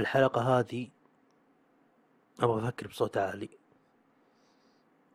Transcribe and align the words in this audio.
الحلقة 0.00 0.58
هذه 0.58 0.88
أبغى 2.40 2.68
أفكر 2.68 2.86
بصوت 2.86 3.16
عالي. 3.16 3.48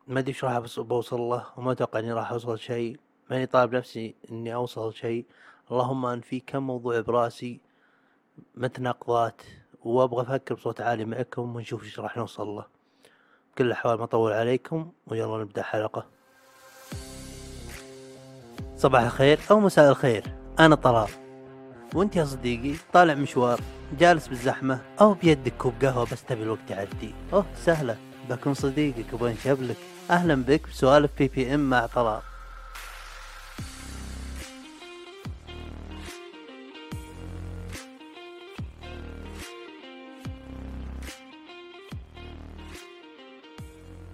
ما 0.06 0.20
أدري 0.20 0.32
إيش 0.32 0.44
راح 0.44 0.58
بوصل 0.78 1.20
له 1.20 1.46
وما 1.56 1.72
أتوقع 1.72 1.98
إني 1.98 2.12
راح 2.12 2.32
أوصل 2.32 2.58
شيء. 2.58 2.98
ماني 3.30 3.46
طالب 3.46 3.74
نفسي 3.74 4.14
إني 4.30 4.54
أوصل 4.54 4.94
شيء. 4.94 5.24
اللهم 5.70 6.06
ان 6.06 6.20
في 6.20 6.40
كم 6.40 6.62
موضوع 6.66 7.00
براسي 7.00 7.60
متناقضات 8.54 9.42
وأبغى 9.84 10.22
أفكر 10.22 10.54
بصوت 10.54 10.80
عالي 10.80 11.04
معكم 11.04 11.56
ونشوف 11.56 11.84
إيش 11.84 12.00
راح 12.00 12.16
نوصل 12.16 12.48
له. 12.48 12.66
بكل 13.52 13.66
الأحوال 13.66 13.98
ما 13.98 14.04
أطول 14.04 14.32
عليكم 14.32 14.92
ويلا 15.06 15.38
نبدأ 15.38 15.62
حلقة. 15.62 16.06
صباح 18.76 19.02
الخير 19.02 19.40
أو 19.50 19.60
مساء 19.60 19.90
الخير 19.90 20.34
أنا 20.58 20.74
طلال. 20.74 21.08
وأنت 21.94 22.16
يا 22.16 22.24
صديقي 22.24 22.76
طالع 22.92 23.14
مشوار. 23.14 23.60
جالس 23.98 24.28
بالزحمة. 24.28 24.80
أو 25.00 25.14
بيدك 25.14 25.52
كوب 25.58 25.74
قهوة 25.82 26.06
بس 26.12 26.24
تبي 26.24 26.42
الوقت 26.42 26.70
يعدي. 26.70 27.14
أوه 27.32 27.46
سهلة. 27.56 27.96
بكون 28.30 28.54
صديقك 28.54 29.12
وبنشبلك 29.12 29.76
أهلا 30.10 30.34
بك 30.34 30.68
بسوالف 30.68 31.10
بي 31.18 31.28
بي 31.28 31.54
إم 31.54 31.70
مع 31.70 31.86
طلال 31.86 32.20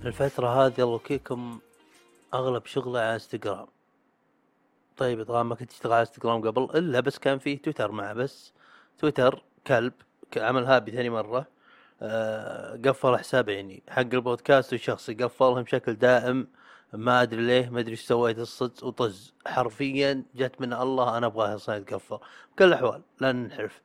الفترة 0.04 0.48
هذه 0.48 0.74
الله 0.78 0.92
يوكيكم 0.92 1.58
أغلب 2.34 2.66
شغله 2.66 3.00
على 3.00 3.14
إنستغرام. 3.14 3.66
طيب 4.96 5.22
طبعا 5.22 5.42
ما 5.42 5.54
كنت 5.54 5.70
اشتغل 5.70 5.92
على 5.92 6.00
إنستغرام 6.00 6.48
قبل 6.48 6.62
إلا 6.78 7.00
بس 7.00 7.18
كان 7.18 7.38
فيه 7.38 7.62
تويتر 7.62 7.92
معه 7.92 8.12
بس 8.12 8.52
تويتر 8.98 9.42
كلب 9.68 9.92
عملها 10.36 10.64
بي 10.64 10.92
ثاني 10.92 11.10
مرة. 11.10 11.46
آه 12.02 12.80
قفل 12.84 13.16
حسابه 13.16 13.52
يعني 13.52 13.82
حق 13.88 14.00
البودكاست 14.00 14.72
الشخصي 14.72 15.14
قفلهم 15.14 15.62
بشكل 15.62 15.94
دائم. 15.94 16.48
ما 16.92 17.22
أدري 17.22 17.42
ليه 17.42 17.68
ما 17.70 17.80
أدري 17.80 17.90
إيش 17.90 18.00
سويت 18.00 18.38
الصدق 18.38 18.84
وطز. 18.84 19.34
حرفيا 19.46 20.22
جت 20.34 20.60
من 20.60 20.72
الله 20.72 21.18
أنا 21.18 21.26
أبغاها 21.26 21.54
أصلا 21.54 21.76
يتقفل 21.76 22.18
بكل 22.52 22.64
الأحوال 22.64 23.02
لا 23.20 23.32
ننحرف. 23.32 23.80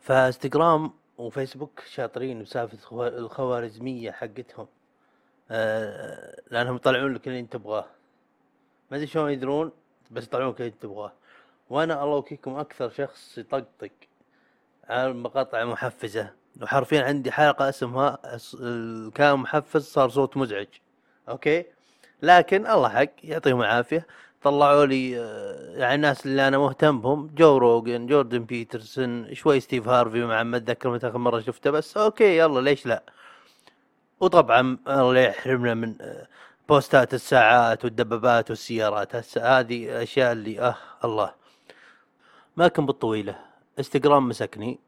فإنستغرام 0.00 0.92
وفيسبوك 1.18 1.80
شاطرين 1.90 2.42
بسالفة 2.42 3.08
الخوارزمية 3.08 4.10
حقتهم. 4.10 4.66
آه 5.50 6.42
لأنهم 6.50 6.76
يطلعون 6.76 7.14
لك 7.14 7.28
اللي 7.28 7.40
أنت 7.40 7.52
تبغاه. 7.52 7.86
ما 8.90 8.96
أدري 8.96 9.06
شلون 9.06 9.30
يدرون 9.30 9.72
بس 10.10 10.24
يطلعون 10.24 10.50
لك 10.50 10.60
اللي 10.60 10.68
أنت 10.72 10.82
تبغاه. 10.82 11.12
وأنا 11.70 12.04
الله 12.04 12.16
وكيلكم 12.16 12.56
أكثر 12.56 12.90
شخص 12.90 13.38
يطقطق 13.38 13.90
على 14.88 15.06
المقاطع 15.06 15.62
المحفزة 15.62 16.30
وحرفيا 16.62 17.02
عندي 17.02 17.32
حلقة 17.32 17.68
اسمها 17.68 18.18
كان 19.14 19.36
محفز 19.38 19.84
صار 19.84 20.08
صوت 20.08 20.36
مزعج. 20.36 20.66
أوكي؟ 21.28 21.64
لكن 22.22 22.66
الله 22.66 22.88
حق 22.88 23.10
يعطيهم 23.24 23.60
العافية. 23.60 24.06
طلعوا 24.42 24.86
لي 24.86 25.20
آه، 25.20 25.76
يعني 25.78 25.94
الناس 25.94 26.26
اللي 26.26 26.48
أنا 26.48 26.58
مهتم 26.58 27.00
بهم 27.00 27.30
جو 27.34 27.56
روجن 27.58 28.06
جوردن 28.06 28.44
بيترسون 28.44 29.34
شوي 29.34 29.60
ستيف 29.60 29.88
هارفي 29.88 30.24
مع 30.24 30.42
ما 30.42 30.56
اتذكر 30.56 30.90
متى 30.90 31.08
آخر 31.08 31.18
مرة 31.18 31.40
شفته 31.40 31.70
بس 31.70 31.96
أوكي 31.96 32.38
يلا 32.38 32.60
ليش 32.60 32.86
لا؟ 32.86 33.02
وطبعا 34.20 34.78
الله 34.88 35.20
يحرمنا 35.20 35.74
من 35.74 35.94
آه، 36.00 36.26
بوستات 36.68 37.14
الساعات 37.14 37.84
والدبابات 37.84 38.50
والسيارات. 38.50 39.38
هذه 39.38 40.02
اشياء 40.02 40.32
اللي 40.32 40.60
آه 40.60 40.76
الله. 41.04 41.45
ما 42.56 42.68
كان 42.68 42.86
بالطويلة. 42.86 43.38
انستغرام 43.78 44.28
مسكني 44.28 44.80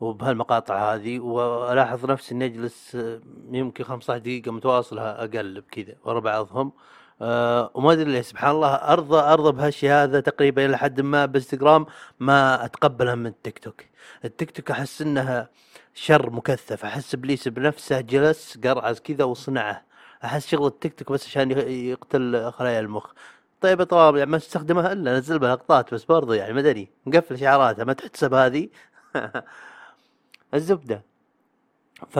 وبهالمقاطع 0.00 0.94
هذه 0.94 1.18
وألاحظ 1.20 2.06
نفسي 2.10 2.34
اني 2.34 2.44
اجلس 2.44 2.96
آه، 2.96 3.20
يمكن 3.52 3.84
15 3.84 4.18
دقيقة 4.18 4.52
متواصلة 4.52 5.02
أقلب 5.02 5.64
كذا 5.70 5.94
ورا 6.04 6.20
بعضهم. 6.20 6.72
أه 7.22 7.70
وما 7.74 7.92
أدري 7.92 8.12
ليه 8.12 8.20
سبحان 8.22 8.50
الله 8.50 8.68
أرضى 8.74 9.18
أرضى 9.20 9.52
بهالشيء 9.52 9.90
هذا 9.90 10.20
تقريبا 10.20 10.66
إلى 10.66 10.78
حد 10.78 11.00
ما 11.00 11.26
بانستغرام 11.26 11.86
ما 12.20 12.64
أتقبلها 12.64 13.14
من 13.14 13.26
التيك 13.26 13.58
توك. 13.58 13.84
التيك 14.24 14.50
توك 14.50 14.70
أحس 14.70 15.02
انها 15.02 15.48
شر 15.94 16.30
مكثف 16.30 16.84
أحس 16.84 17.14
إبليس 17.14 17.48
بنفسه 17.48 18.00
جلس 18.00 18.58
قرعز 18.64 19.00
كذا 19.00 19.24
وصنعه. 19.24 19.84
أحس 20.24 20.46
شغل 20.48 20.66
التيك 20.66 20.94
توك 20.98 21.12
بس 21.12 21.26
عشان 21.26 21.50
يقتل 21.68 22.52
خلايا 22.52 22.80
المخ. 22.80 23.12
طيب 23.60 23.82
طوال 23.82 24.16
يعني 24.18 24.30
ما 24.30 24.36
استخدمها 24.36 24.92
إلا 24.92 25.18
نزل 25.18 25.38
بها 25.38 25.56
لقطات 25.56 25.94
بس 25.94 26.04
برضو 26.04 26.32
يعني 26.32 26.52
ما 26.52 26.60
أدري 26.60 26.88
مقفل 27.06 27.38
إشعاراتها 27.38 27.84
ما 27.84 27.92
تحتسب 27.92 28.34
هذه. 28.34 28.68
الزبدة. 30.54 31.02
ف 32.08 32.18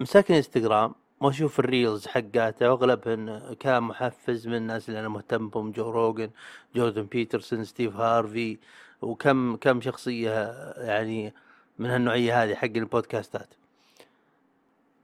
مساكن 0.00 0.34
انستغرام 0.34 0.94
واشوف 1.20 1.60
ال 1.60 1.68
reels 1.68 2.06
حقاته 2.06 2.70
واغلبهن 2.70 3.54
كان 3.60 3.82
محفز 3.82 4.46
من 4.48 4.54
الناس 4.54 4.88
اللي 4.88 5.00
أنا 5.00 5.08
مهتم 5.08 5.48
بهم 5.48 5.70
جو 5.72 5.90
روجن 5.90 6.30
جوردن 6.74 7.02
بيترسون 7.02 7.64
ستيف 7.64 7.96
هارفي 7.96 8.58
وكم 9.02 9.56
كم 9.56 9.80
شخصية 9.80 10.52
يعني 10.76 11.34
من 11.78 11.90
هالنوعية 11.90 12.42
هذه 12.44 12.54
حق 12.54 12.64
البودكاستات. 12.64 13.48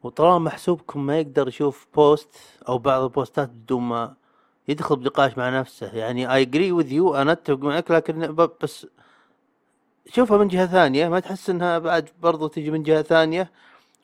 وطالما 0.03 0.39
محسوبكم 0.39 1.07
ما 1.07 1.19
يقدر 1.19 1.49
يشوف 1.49 1.87
post 1.95 2.37
أو 2.69 2.79
بعض 2.79 3.03
البوستات 3.03 3.49
بدون 3.49 3.83
ما 3.83 4.15
يدخل 4.71 4.97
بنقاش 4.97 5.39
مع 5.39 5.61
نفسه. 5.61 5.95
يعني 5.97 6.35
I 6.35 6.43
agree 6.43 6.73
with 6.73 6.93
you 6.93 7.15
أنا 7.15 7.33
أتفق 7.33 7.59
معك 7.59 7.91
لكن 7.91 8.37
بس 8.63 8.87
شوفها 10.15 10.39
من 10.39 10.49
جهة 10.49 10.67
ثانية. 10.67 11.09
ما 11.09 11.21
تحس 11.21 11.51
إنها 11.51 11.79
بعد 11.79 12.09
برضو 12.23 12.49
تجي 12.49 12.71
من 12.71 12.83
جهة 12.83 13.03
ثانية؟ 13.03 13.51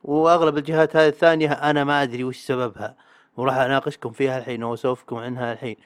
وأغلب 0.05 0.59
الجهات 0.59 0.97
هذه 0.97 1.09
الثانية 1.09 1.53
أنا 1.53 1.84
ما 1.84 2.03
أدري 2.03 2.25
وش 2.25 2.38
سببها. 2.38 2.97
وراح 3.37 3.56
أناقشكم 3.56 4.10
فيها 4.10 4.38
الحين 4.38 4.65
واسولفكم 4.65 5.16
عنها 5.16 5.53
الحين. 5.53 5.76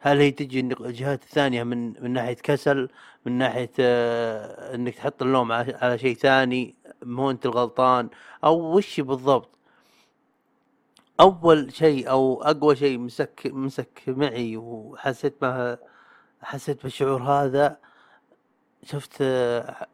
هل 0.00 0.20
هي 0.20 0.30
تجي 0.30 0.60
الجهات 0.60 1.22
الثانية 1.22 1.62
من 1.62 2.02
من 2.02 2.12
ناحية 2.12 2.34
كسل 2.34 2.88
من 3.26 3.32
ناحية 3.38 3.70
آه 3.80 4.74
إنك 4.74 4.94
تحط 4.94 5.22
اللوم 5.22 5.52
على 5.52 5.98
شيء 5.98 6.14
ثاني 6.16 6.74
مو 7.02 7.30
أنت 7.30 7.46
الغلطان؟ 7.46 8.08
أو 8.44 8.76
وش 8.76 9.00
بالضبط؟ 9.00 9.58
أول 11.20 11.72
شيء 11.72 12.10
أو 12.10 12.42
أقوى 12.42 12.76
شيء 12.76 12.98
مسك 12.98 13.40
مسك 13.46 14.02
معي 14.06 14.56
وحسيت 14.56 15.34
ما 15.42 15.78
حسيت 16.42 16.82
بالشعور 16.82 17.22
هذا 17.22 17.78
شفت 18.84 19.22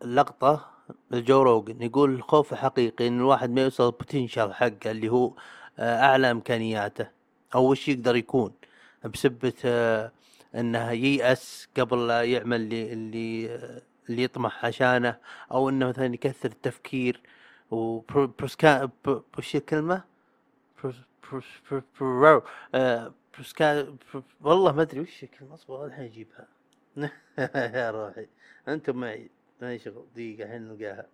لقطة 0.05 0.71
الجو 1.13 1.43
روجن 1.43 1.83
يقول 1.83 2.15
الخوف 2.15 2.53
الحقيقي 2.53 3.09
إن 3.09 3.19
الواحد 3.19 3.51
ما 3.51 3.63
يوصل 3.63 3.87
البوتنشال 3.87 4.55
حقه 4.55 4.91
اللي 4.91 5.09
هو 5.09 5.33
آه، 5.79 6.03
أعلى 6.03 6.31
إمكانياته 6.31 7.09
أو 7.55 7.71
وش 7.71 7.89
يقدر 7.89 8.17
يكون 8.17 8.53
بسبة 9.05 9.53
آه، 9.65 10.13
إنه 10.55 10.91
ييأس 10.91 11.69
قبل 11.77 12.09
لا 12.09 12.23
يعمل 12.23 12.61
اللي 12.61 12.93
اللي 12.93 13.47
اللي 14.09 14.23
يطمح 14.23 14.65
عشانه 14.65 15.17
أو 15.53 15.69
إنه 15.69 15.89
مثلا 15.89 16.15
يكثر 16.15 16.49
التفكير 16.49 17.21
وبروسكا 17.71 18.91
وش 19.39 19.57
الكلمة؟ 19.57 20.05
بروسكا 23.33 23.97
والله 24.41 24.73
ما 24.73 24.83
أدري 24.83 25.01
وش 25.01 25.23
الكلمة 25.23 25.55
أصبر 25.55 25.87
الحين 25.87 26.05
أجيبها. 26.05 26.49
يا 27.77 27.91
روحي. 27.91 28.29
أنتم 28.69 28.97
معي 28.97 29.31
ما 29.63 29.79
شغل 29.79 30.07
دقيقة 30.15 30.45
الحين 30.45 30.63
نلقاها. 30.63 31.07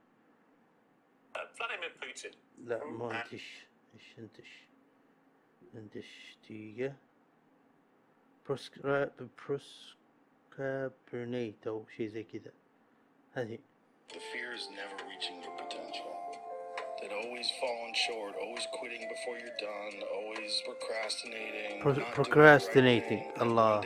لا 2.64 2.84
مو 2.84 3.10
أنتش. 3.10 3.66
إيش 3.94 4.18
أنتش؟ 4.18 4.68
أنتش 5.74 6.38
دقيقة. 6.44 6.96
بروسكا 8.46 9.10
بروسكابرنيت 10.58 11.66
أو 11.66 11.86
شيء 11.96 12.08
زي 12.08 12.24
كذا. 12.24 12.52
هذه. 13.32 13.58
The 14.08 14.20
fear 14.32 14.52
is 14.54 14.68
never 14.70 14.96
reaching 15.10 15.42
your 15.42 15.54
potential. 15.62 16.35
That 17.00 17.12
always 17.12 17.48
falling 17.60 17.94
short, 18.06 18.34
always 18.42 18.66
quitting 18.72 19.04
before 19.14 19.36
you're 19.42 19.60
done, 19.70 19.94
always 20.18 20.52
procrastinating. 20.68 21.82
Pro- 21.82 22.12
procrastinating. 22.18 23.18
Right 23.18 23.40
Allah. 23.40 23.82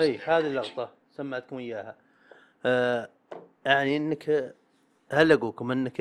اي 0.00 0.18
هذه 0.18 0.46
اللقطة 0.46 0.90
سمعتكم 1.16 1.58
إياها 1.58 1.96
آه 2.66 3.08
يعني 3.66 3.96
إنك 3.96 4.54
هل 5.12 5.32
أقولكم 5.32 5.70
إنك 5.70 6.00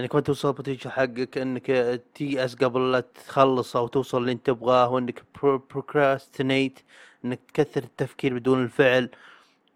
إنك 0.00 0.14
ما 0.14 0.20
توصل 0.20 0.52
potential 0.52 0.90
حقك 0.90 1.38
إنك 1.38 2.00
تيأس 2.14 2.54
قبل 2.54 2.92
لا 2.92 3.00
تخلص 3.00 3.76
أو 3.76 3.86
توصل 3.88 4.18
اللي 4.18 4.32
أنت 4.32 4.46
تبغاه 4.46 4.92
وإنك 4.92 5.22
procrastinate 5.42 6.80
إنك 7.24 7.40
تكثر 7.54 7.82
التفكير 7.82 8.38
بدون 8.38 8.62
الفعل 8.62 9.10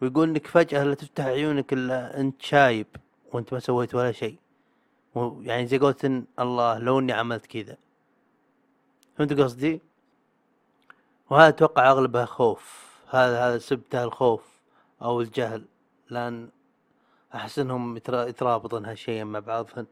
ويقول 0.05 0.29
إنك 0.29 0.47
فجأة 0.47 0.85
لا 0.85 0.95
تفتح 0.95 1.25
عيونك 1.25 1.73
إلا 1.73 2.21
أنت 2.21 2.43
شايب 2.43 2.87
وأنت 3.33 3.53
ما 3.53 3.59
سويت 3.59 3.95
ولا 3.95 4.13
شيء. 4.13 4.39
يعني 5.17 5.67
زي 5.67 5.79
قلت 5.79 6.05
إن 6.05 6.25
الله 6.39 6.79
لو 6.79 6.99
إني 6.99 7.13
عملت 7.13 7.47
كذا. 7.47 7.77
فهمت 9.17 9.41
قصدي؟ 9.41 9.81
وهذا 11.31 11.49
أتوقع 11.49 11.91
أغلبها 11.91 12.25
خوف. 12.25 12.95
هذا 13.11 13.49
هذا 13.49 13.59
سبته 13.59 14.05
الخوف 14.05 14.43
أو 15.03 15.21
الجهل. 15.21 15.65
لأن 16.11 16.49
أحس 17.35 17.59
إنهم 17.59 17.97
يترابطون 17.97 18.85
هالشيء 18.85 19.25
مع 19.25 19.39
بعضهن 19.39 19.87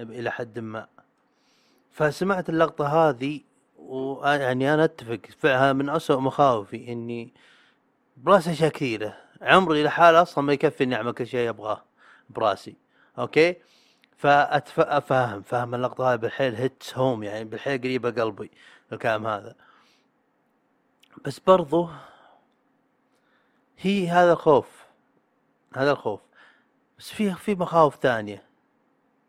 إلى 0.00 0.30
حد 0.30 0.58
ما. 0.58 0.86
فسمعت 1.90 2.48
اللقطة 2.48 2.86
هذه 2.86 3.40
ويعني 3.78 4.74
أنا 4.74 4.84
أتفق. 4.84 5.20
فعلا 5.38 5.72
من 5.72 5.88
اسوء 5.88 6.18
مخاوفي 6.18 6.92
إني 6.92 7.32
براس 8.16 8.48
أشياء 8.48 8.70
كثيرة. 8.70 9.16
عمري 9.42 9.84
لحاله 9.84 10.22
أصلا 10.22 10.44
ما 10.44 10.52
يكفي 10.52 10.84
اني 10.84 10.94
اعمل 10.94 11.12
كل 11.12 11.26
شيء 11.26 11.48
ابغاه 11.48 11.84
براسي. 12.30 12.76
أوكي؟ 13.18 13.56
فأفهم 14.16 15.42
فاهم 15.42 15.74
اللقطة 15.74 16.12
هذه 16.12 16.16
بالحيل 16.18 16.54
هيتس 16.54 16.98
هوم 16.98 17.22
يعني 17.22 17.44
بالحيل 17.44 17.80
قريبة 17.80 18.10
قلبي 18.10 18.50
الكلام 18.92 19.26
هذا. 19.26 19.54
بس 21.24 21.38
برضو 21.38 21.88
هي 23.78 24.08
هذا 24.08 24.32
الخوف 24.32 24.86
هذا 25.74 25.92
الخوف. 25.92 26.20
بس 26.98 27.10
في 27.10 27.34
في 27.34 27.54
مخاوف 27.54 27.96
ثانية 27.96 28.42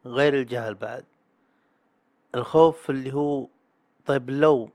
غير 0.06 0.34
الجهل 0.34 0.76
بعد. 0.76 1.06
الخوف 2.36 2.90
اللي 2.90 3.14
هو 3.14 3.48
طيب 4.06 4.30
لو 4.30 4.70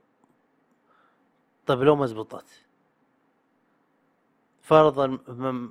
طيب 1.66 1.82
لو 1.82 1.96
ما 1.96 2.06
زبطت. 2.06 2.67
فرضا 4.68 5.18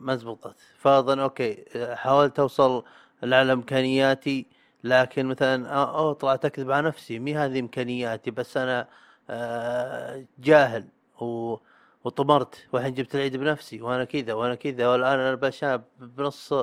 ما 0.07 0.15
زبطت 0.15 0.55
فرضا 0.77 1.23
أوكي 1.23 1.65
حاولت 1.95 2.39
أوصل 2.39 2.83
لاعلى 3.21 3.53
إمكانياتي 3.53 4.47
لكن 4.83 5.25
مثلا 5.25 5.67
اوه 5.69 6.13
طلعت 6.13 6.45
أكذب 6.45 6.71
على 6.71 6.87
نفسي 6.87 7.19
مي 7.19 7.35
هذه 7.35 7.59
إمكانياتي 7.59 8.31
بس 8.31 8.57
أنا 8.57 8.87
آه، 9.29 10.25
جاهل 10.39 10.87
و 11.21 11.57
وطمرت 12.03 12.67
والحين 12.73 12.93
جبت 12.93 13.15
العيد 13.15 13.37
بنفسي 13.37 13.81
وأنا 13.81 14.03
كذا 14.03 14.33
وأنا 14.33 14.55
كذا 14.55 14.87
والآن 14.87 15.19
أنا 15.19 15.35
بشاب 15.35 15.83
بنص 15.99 16.53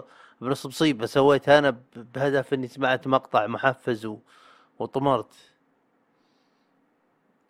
بنص 0.40 0.66
مصيبة 0.66 1.06
سويتها 1.06 1.58
أنا 1.58 1.80
بهدف 1.96 2.54
إني 2.54 2.68
سمعت 2.68 3.06
مقطع 3.08 3.46
محفز. 3.46 4.16
وطمرت 4.78 5.34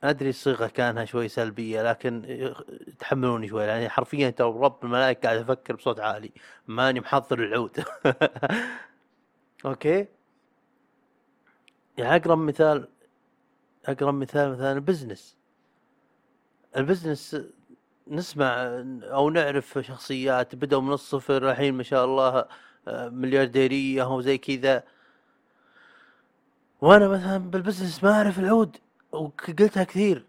أدري 0.04 0.28
الصيغة 0.28 0.66
كانها 0.66 1.04
شوي 1.04 1.28
سلبية 1.28 1.82
لكن 1.82 2.54
تحملوني 2.98 3.48
شوي 3.48 3.64
يعني 3.64 3.88
حرفيا 3.88 4.30
ترى 4.30 4.48
رب 4.48 4.84
الملائكة 4.84 5.20
قاعد 5.28 5.38
أفكر 5.38 5.76
بصوت 5.76 6.00
عالي 6.00 6.32
ماني 6.68 7.00
محضر 7.00 7.44
العود. 7.44 7.84
أوكي؟ 9.66 10.06
يعني 11.98 12.16
أقرب 12.16 12.38
مثال 12.38 12.88
أقرب 13.86 14.14
مثال 14.14 14.52
مثلا 14.52 14.72
ال 14.72 14.79
business. 14.79 15.36
ال 16.76 16.83
business 16.83 17.36
نسمع 18.08 18.54
أو 19.02 19.30
نعرف 19.30 19.78
شخصيات 19.82 20.54
بدأوا 20.54 20.82
من 20.82 20.92
الصفر 20.92 21.50
الحين 21.50 21.74
ما 21.74 21.82
شاء 21.82 22.04
الله 22.04 22.46
آه، 22.88 23.08
مليارديرية 23.08 24.14
وزي 24.16 24.38
كذا. 24.38 24.84
وأنا 26.80 27.08
مثلا 27.08 27.38
بال 27.38 27.52
business 27.52 28.04
ما 28.04 28.12
أعرف 28.12 28.38
العود. 28.38 28.83
وقلتها 29.14 29.84
كثير. 29.84 30.24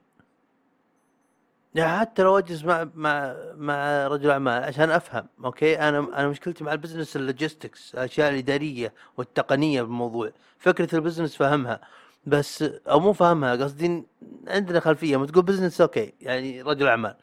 يعني 1.75 1.99
حتى 1.99 2.23
لو 2.23 2.37
أجلس 2.37 2.63
مع 2.63 2.87
مع 2.95 3.35
مع 3.55 4.07
رجل 4.07 4.29
أعمال 4.29 4.63
عشان 4.63 4.91
أفهم 4.91 5.27
أوكي؟ 5.45 5.79
أنا 5.79 5.99
أنا 5.99 6.27
مشكلتي 6.27 6.63
مع 6.63 6.73
ال 6.73 6.78
business 6.78 7.15
ال 7.15 7.23
logistics 7.23 7.95
الأشياء 7.95 8.29
الإدارية 8.29 8.93
والتقنية 9.17 9.81
بالموضوع 9.81 10.31
فكرة 10.59 10.95
ال 10.95 11.00
business 11.00 11.35
فهمها. 11.35 11.81
بس 12.25 12.63
أو 12.63 12.99
مو 12.99 13.13
فاهمها 13.13 13.55
قصدي 13.55 14.03
عندنا 14.47 14.79
خلفية 14.79 15.17
ما 15.17 15.25
تقول 15.25 15.43
business 15.43 15.81
أوكي 15.81 16.13
يعني 16.21 16.61
رجل 16.61 16.87
أعمال. 16.87 17.15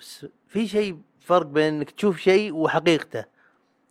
بس 0.00 0.26
في 0.48 0.68
شيء 0.68 0.98
فرق 1.20 1.46
بين 1.46 1.74
إنك 1.74 1.90
تشوف 1.90 2.18
شيء 2.18 2.54
وحقيقته. 2.54 3.24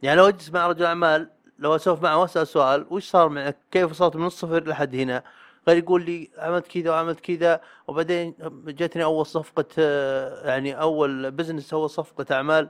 يعني 0.01 0.17
لو 0.17 0.27
أجلس 0.27 0.49
مع 0.49 0.67
رجل 0.67 0.85
أعمال 0.85 1.29
لو 1.59 1.75
أسولف 1.75 2.01
معه 2.03 2.17
وأسأل 2.17 2.47
سؤال 2.47 2.85
وش 2.89 3.09
صار 3.09 3.29
معك؟ 3.29 3.57
كيف 3.71 3.91
وصلت 3.91 4.15
من 4.15 4.25
الصفر 4.25 4.63
لحد 4.67 4.95
هنا؟ 4.95 5.23
غير 5.67 5.77
يقول 5.77 6.05
لي 6.05 6.29
عملت 6.37 6.67
كذا 6.67 6.91
وعملت 6.91 7.19
كذا 7.19 7.61
وبعدين 7.87 8.33
جتني 8.65 9.03
أول 9.03 9.25
صفقة 9.25 9.65
يعني 10.47 10.81
أول 10.81 11.31
بزنس 11.31 11.73
أول 11.73 11.89
صفقة 11.89 12.35
أعمال 12.35 12.69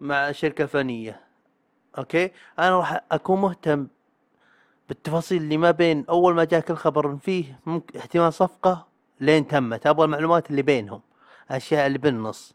مع 0.00 0.32
شركة 0.32 0.66
فنية. 0.66 1.20
أوكي؟ 1.98 2.30
أنا 2.58 2.78
راح 2.78 3.04
أكون 3.12 3.40
مهتم 3.40 3.86
بالتفاصيل 4.88 5.42
اللي 5.42 5.56
ما 5.56 5.70
بين 5.70 6.04
أول 6.08 6.34
ما 6.34 6.44
جاك 6.44 6.70
الخبر 6.70 7.16
فيه 7.16 7.60
ممكن 7.66 7.98
احتمال 7.98 8.32
صفقة 8.32 8.86
لين 9.20 9.48
تمت. 9.48 9.86
أبغى 9.86 10.04
المعلومات 10.04 10.50
اللي 10.50 10.62
بينهم 10.62 11.00
الأشياء 11.50 11.86
اللي 11.86 11.98
بالنص 11.98 12.54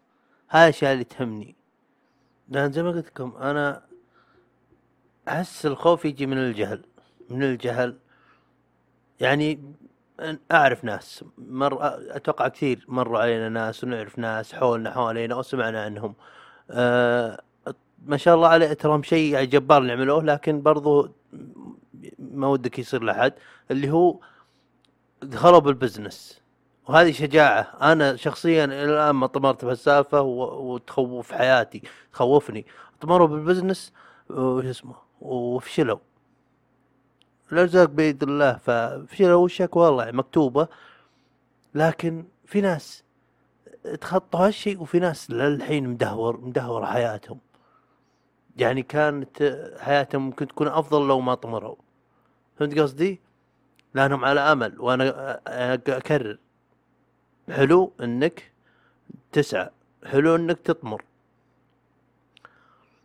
هاي 0.50 0.63
الأشياء 0.63 0.94
اللي 0.94 1.04
تهمني. 1.04 1.56
لأن 2.50 2.72
زي 2.72 2.83
ما 2.83 2.89
قلت 2.89 3.07
لكم 3.07 3.33
أنا 3.42 3.83
أحس 5.27 5.65
الخوف 5.65 6.06
يجي 6.06 6.25
من 6.25 6.38
الجهل 6.38 6.86
من 7.30 7.44
الجهل. 7.44 7.98
يعني 9.19 9.60
أعرف 10.51 10.83
ناس 10.83 11.24
مر 11.38 11.77
أتوقع 12.16 12.48
كثير 12.48 12.86
مروا 12.88 13.19
علينا 13.19 13.50
ناس 13.50 13.83
ونعرف 13.83 14.19
ناس 14.19 14.54
حولنا 14.54 14.92
حوالينا 14.92 15.36
وسمعنا 15.36 15.83
عنهم. 15.83 16.16
أه 16.71 17.42
ما 18.06 18.18
شاء 18.18 18.36
الله 18.36 18.48
عليه 18.48 18.74
تراهم 18.74 19.04
شيء 19.04 19.33
يعني 19.33 19.45
جبار 19.45 19.81
اللي 19.81 19.94
عملوه 19.94 20.24
لكن 20.24 20.62
برضو 20.62 21.12
ما 22.19 22.48
ودك 22.48 22.80
يصير 22.80 23.04
لحد 23.04 23.33
اللي 23.71 23.92
هو 23.92 24.19
دخلوا 25.22 25.60
بالبزنس 25.60 26.42
وهذه 26.88 27.12
شجاعة. 27.12 27.62
أنا 27.81 28.15
شخصيا 28.15 28.65
إلى 28.65 28.86
الآن 28.86 29.15
ما 29.15 29.27
طمرت 29.27 29.65
بهالسالفة 29.65 30.22
وتخوف 30.22 31.31
حياتي 31.31 31.81
تخوفني. 32.13 32.65
طمروا 33.01 33.27
بالبزنس 33.27 33.94
وش 34.30 34.65
اسمه 34.65 34.95
وفشلوا. 35.22 35.98
الارزاق 37.54 37.90
بيد 37.90 38.24
الله 38.24 38.54
ففشلوا 38.54 39.42
والشكوى 39.42 39.86
والله 39.86 40.12
مكتوبة 40.12 40.68
لكن 41.75 42.25
في 42.46 42.62
ناس 42.62 43.04
تخطوا 44.01 44.40
هالشيء 44.40 44.81
وفي 44.81 45.00
ناس 45.00 45.31
للحين 45.31 45.90
مدهور 45.90 46.42
مدهور 46.42 46.86
حياتهم. 46.86 47.40
يعني 48.57 48.81
كانت 48.84 49.44
حياتهم 49.80 50.25
ممكن 50.25 50.48
تكون 50.48 50.68
أفضل 50.68 51.07
لو 51.07 51.19
ما 51.19 51.36
طمروا. 51.36 51.75
فهمت 52.60 52.80
قصدي؟ 52.80 53.22
لأنهم 53.94 54.25
على 54.25 54.40
أمل 54.40 54.81
وأنا 54.81 55.40
أكرر. 55.88 56.38
حلو 57.50 57.94
إنك 58.01 58.51
تسعى 59.31 59.69
حلو 60.06 60.36
إنك 60.36 60.60
تطمر. 60.60 61.04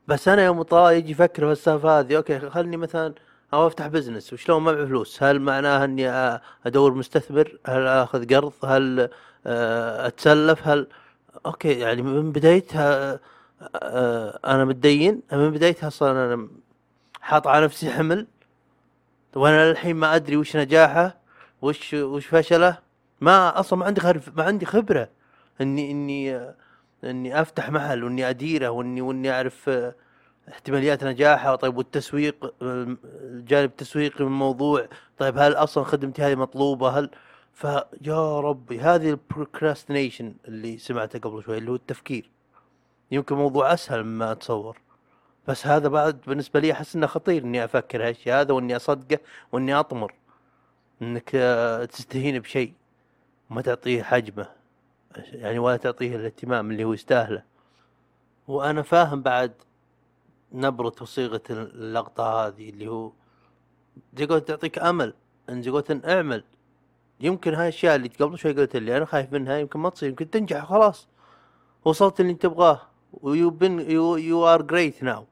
بس 0.09 0.29
أنا 0.29 0.45
يوم 0.45 0.63
طلع 0.63 0.93
يجي 0.93 1.13
يفكر 1.13 1.47
في 1.47 1.53
السالفة 1.53 2.01
هذه 2.01 2.17
أوكي 2.17 2.51
خلني 2.51 2.77
مثلا 2.77 3.15
أو 3.55 3.67
أفتح 3.67 3.87
بزنس 3.87 4.33
وشلون 4.33 4.63
ما 4.63 4.73
معي 4.73 4.87
فلوس؟ 4.87 5.23
هل 5.23 5.41
معناها 5.41 5.85
إني 5.85 6.41
أدور 6.67 6.95
مستثمر؟ 6.95 7.59
هل 7.67 7.87
آخذ 7.87 8.35
قرض؟ 8.35 8.53
هل 8.65 9.09
آه، 9.47 10.07
أتسلف؟ 10.07 10.69
هل 10.69 10.87
أوكي 11.47 11.73
يعني 11.73 12.03
من 12.03 12.33
بدايتها 12.33 13.21
آه، 13.75 14.39
أنا 14.45 14.65
متدين 14.65 15.23
من 15.33 15.51
بدايتها 15.51 15.87
أصلا 15.89 16.35
أنا 16.35 16.49
حاط 17.21 17.47
على 17.47 17.65
نفسي 17.65 17.91
حمل 17.91 18.27
وأنا 19.37 19.71
للحين 19.71 19.97
ما 19.97 20.15
أدري 20.17 20.37
وش 20.37 20.57
نجاحه 20.57 21.17
وش 21.63 21.95
وش 21.95 22.27
فشله. 22.27 22.79
ما 23.21 23.61
أصلا 23.61 23.79
ما 23.79 23.87
عندي 23.87 24.01
ما 24.37 24.45
عندي 24.45 24.67
خبرة 24.67 25.09
إني 25.61 25.91
إني 25.91 26.55
إني 27.05 27.41
أفتح 27.41 27.71
محل 27.71 28.05
وإني 28.05 28.31
أديره 28.31 28.69
وإني 28.69 29.01
وإني 29.01 29.31
أعرف 29.31 29.71
احتماليات 30.49 31.05
نجاحه 31.05 31.57
طيب 31.57 31.77
والتسويق 31.77 32.55
الجانب 32.63 33.71
التسويقي 33.71 34.25
من 34.25 34.31
الموضوع 34.31 34.89
طيب 35.19 35.39
هل 35.39 35.53
أصلا 35.53 35.85
خدمتي 35.85 36.23
هذه 36.23 36.35
مطلوبة؟ 36.35 36.89
هل 36.89 37.11
فيا 37.53 38.41
ربي 38.41 38.81
هذه 38.81 39.11
البروكراستينيشن 39.11 40.35
اللي 40.49 40.79
سمعته 40.79 41.19
قبل 41.19 41.43
شوي 41.43 41.59
اللي 41.59 41.71
هو 41.71 41.75
التفكير. 41.75 42.31
يمكن 43.11 43.37
موضوع 43.37 43.73
أسهل 43.75 44.05
مما 44.05 44.33
أتصور. 44.33 44.79
بس 45.49 45.67
هذا 45.67 45.89
بعد 45.89 46.21
بالنسبة 46.27 46.61
لي 46.61 46.73
أحس 46.73 46.97
إنه 46.97 47.07
خطير 47.07 47.45
إني 47.45 47.65
أفكر 47.65 48.09
هالشيء 48.09 48.33
هذا 48.33 48.53
وإني 48.53 48.77
أصدقه 48.77 49.19
وإني 49.53 49.75
أطمر 49.75 50.15
إنك 51.03 51.31
تستهين 51.93 52.39
بشيء 52.39 52.73
ما 53.51 53.63
تعطيه 53.63 54.03
حجمه 54.03 54.49
يعني 55.33 55.59
ولا 55.59 55.77
تعطيه 55.77 56.17
الاهتمام 56.17 56.71
اللي 56.71 56.85
هو 56.85 56.93
يستاهله. 56.93 57.43
وأنا 58.49 58.83
فاهم 58.83 59.23
بعد 59.23 59.53
نبرة 60.55 60.95
وصيغة 61.01 61.43
اللقطة 61.51 62.47
هذه 62.47 62.71
اللي 62.71 62.89
هو 62.89 63.13
قلت 64.19 64.49
تعطيك 64.49 64.79
إن 64.79 65.63
زي 65.63 65.71
قلت 65.71 66.05
اعمل. 66.09 66.45
يمكن 67.21 67.55
هاي 67.55 67.69
الأشياء 67.69 67.97
اللي 67.97 68.09
قبل 68.09 68.39
شوي 68.39 68.53
قلت 68.53 68.77
لي 68.77 68.97
أنا 68.97 69.05
خايف 69.05 69.33
منها 69.33 69.59
يمكن 69.59 69.79
ما 69.79 69.91
تصير 69.91 70.09
يمكن 70.09 70.31
تنجح 70.31 70.65
خلاص 70.65 71.09
وصلت 71.85 72.21
اللي 72.21 72.35
تبغاه 72.35 72.81
when 73.13 73.51
you 73.51 73.91
you 73.91 74.17
you 74.17 74.47
are 74.47 74.63
great 74.63 75.03
now 75.03 75.27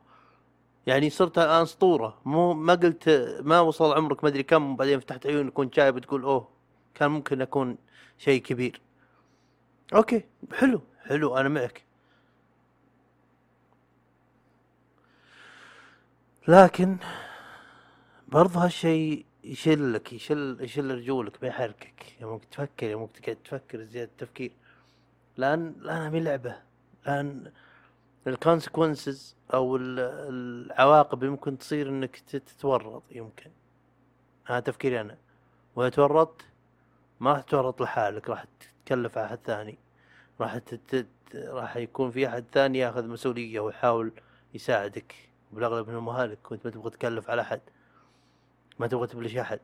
يعني 0.87 1.11
صرت 1.11 1.39
الآن 1.39 1.63
أسطورة. 1.63 2.19
مو 2.25 2.55
ما 2.55 2.75
قلت 2.75 3.09
ما 3.45 3.61
وصل 3.61 3.93
عمرك 3.93 4.25
ما 4.25 4.31
أدري 4.31 4.43
كم 4.43 4.73
وبعدين 4.73 5.01
فتحت 5.01 5.27
عيونك 5.27 5.59
وانت 5.59 5.75
شايب 5.75 5.99
تقول 5.99 6.23
أوه 6.23 6.49
كان 6.95 7.11
ممكن 7.11 7.43
أكون 7.43 7.79
شيء 8.19 8.43
كبير. 8.43 8.81
أوكي 9.95 10.25
حلو 10.53 10.81
حلو 11.03 11.37
أنا 11.37 11.49
معك. 11.49 11.85
لكن 16.49 16.97
برضه 18.29 18.65
هالشيء 18.65 19.27
يشلك 19.45 20.13
يشل 20.13 20.59
يشل 20.61 20.95
رجولك 20.95 21.43
ما 21.43 21.49
يحركك 21.49 22.21
يوم 22.21 22.39
تفكر 22.39 22.87
يوم 22.87 23.07
تقعد 23.07 23.37
تفكر 23.37 23.83
زيادة 23.83 24.11
تفكير 24.19 24.53
لأن 25.37 25.75
لانها 25.81 26.11
مي 26.11 26.21
لعبة. 26.21 26.57
لأن 27.07 27.53
الكونسيكونسز 28.27 29.37
أو 29.55 29.77
العواقب 29.77 31.23
يمكن 31.23 31.59
تصير 31.59 31.89
إنك 31.89 32.17
تتورط 32.17 33.03
يمكن. 33.11 33.51
هذا 34.45 34.61
تفكيري 34.61 35.01
أنا. 35.01 35.17
وإذا 35.77 35.91
تورطت 35.91 36.43
ما 37.21 37.33
راح 37.33 37.41
تتورط 37.41 37.83
لحالك 37.83 38.29
راح 38.29 38.45
تكلف 38.85 39.19
أحد 39.19 39.39
ثاني. 39.45 39.79
راح. 40.41 40.61
راح 41.35 41.77
يكون 41.77 42.11
في 42.11 42.29
أحد 42.29 42.45
ثاني 42.53 42.79
ياخذ 42.79 43.07
مسؤولية 43.07 43.61
ويحاول 43.61 44.13
يساعدك. 44.55 45.15
بالأغلب 45.53 45.89
انهم 45.89 46.09
اهلك 46.09 46.51
وانت 46.51 46.67
ما 46.67 46.73
تبغى 46.73 46.91
تكلف 46.91 47.31
على 47.31 47.43
أحد. 47.43 47.61
ما 48.79 48.87
تبغى 48.87 49.07
تبلش 49.07 49.37
أحد. 49.37 49.61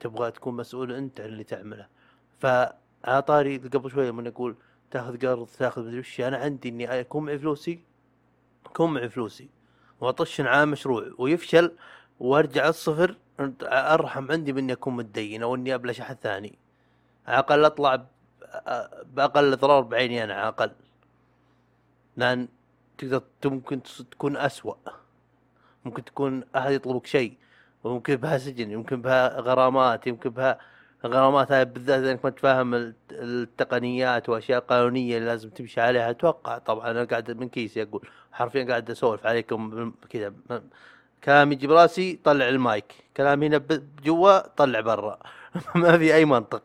تبغى 0.00 0.30
تكون 0.30 0.56
مسؤول 0.56 0.92
أنت 0.92 1.20
عن 1.20 1.26
اللي 1.26 1.44
تعمله. 1.44 1.88
فعطاري 2.38 3.58
طاري 3.58 3.58
قبل 3.58 3.90
شوية 3.90 4.10
من 4.10 4.26
أقول 4.26 4.56
تأخذ 4.90 5.26
قرض 5.26 5.46
تأخذ 5.46 5.86
مدري 5.86 5.98
وش 5.98 6.20
أنا 6.20 6.36
عندي 6.36 6.68
اني 6.68 7.00
اكون 7.00 7.24
معي 7.24 7.38
فلوسي؟ 7.38 7.80
اكون 8.66 8.94
معي 8.94 9.08
فلوسي؟ 9.08 9.48
واطش 10.00 10.40
معاه 10.40 10.64
مشروع 10.64 11.10
ويفشل 11.18 11.72
وأرجع 12.20 12.68
الصفر 12.68 13.16
أرحم 13.62 14.32
عندي 14.32 14.52
من 14.52 14.58
اني 14.58 14.72
أكون 14.72 14.96
متدين 14.96 15.42
أو 15.42 15.54
إني 15.54 15.74
أبلش 15.74 16.00
أحد 16.00 16.16
ثاني. 16.16 16.58
على 17.26 17.38
الأقل 17.38 17.64
أطلع 17.64 18.06
بأقل 19.04 19.56
ضرر 19.56 19.80
بعيني 19.80 20.24
أنا 20.24 20.34
على 20.34 20.42
الأقل. 20.42 20.70
لأن 22.16 22.48
تقدر 22.98 23.22
ممكن 23.44 23.82
تكون 24.10 24.36
أسوأ. 24.36 24.74
ممكن 25.86 26.04
تكون 26.04 26.44
أحد 26.56 26.72
يطلبك 26.72 27.06
شيء 27.06 27.32
وممكن 27.84 28.16
بها 28.16 28.38
سجن 28.38 28.70
يمكن 28.70 29.02
بها 29.02 29.40
غرامات 29.40 30.06
يمكن 30.06 30.30
بها 30.30 30.58
غرامات 31.06 31.52
هاي 31.52 31.64
بالذات 31.64 32.04
انك 32.04 32.24
ما 32.24 32.30
تفهم 32.30 32.94
التقنيات 33.12 34.28
وأشياء 34.28 34.60
قانونية 34.60 35.16
اللي 35.16 35.28
لازم 35.28 35.50
تمشي 35.50 35.80
عليها 35.80 36.10
أتوقع 36.10 36.58
طبعا 36.58 36.90
أنا 36.90 37.04
قاعد 37.04 37.30
من 37.30 37.48
كيسي 37.48 37.82
أقول 37.82 38.08
حرفيا 38.32 38.64
قاعد 38.64 38.90
أسولف 38.90 39.26
عليكم 39.26 39.92
كذا 40.10 40.32
كلام 41.24 41.52
يجي 41.52 41.66
براسي 41.66 42.20
طلع 42.24 42.48
المايك 42.48 42.94
كلام 43.16 43.42
هنا 43.42 43.62
جوا 44.04 44.48
طلع 44.48 44.80
برا 44.80 45.18
ما 45.74 45.98
في 45.98 46.14
أي 46.14 46.24
منطق. 46.24 46.62